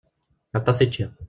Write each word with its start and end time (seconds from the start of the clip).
Aṭas 0.57 0.77
i 0.79 0.87
ččiɣ. 0.89 1.11